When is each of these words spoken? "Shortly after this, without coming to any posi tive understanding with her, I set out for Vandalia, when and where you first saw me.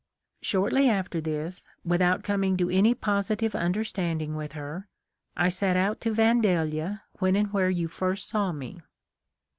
"Shortly 0.41 0.89
after 0.89 1.21
this, 1.21 1.63
without 1.85 2.23
coming 2.23 2.57
to 2.57 2.71
any 2.71 2.95
posi 2.95 3.37
tive 3.37 3.53
understanding 3.53 4.35
with 4.35 4.53
her, 4.53 4.87
I 5.37 5.49
set 5.49 5.77
out 5.77 6.01
for 6.01 6.09
Vandalia, 6.09 7.03
when 7.19 7.35
and 7.35 7.53
where 7.53 7.69
you 7.69 7.87
first 7.87 8.27
saw 8.27 8.51
me. 8.51 8.81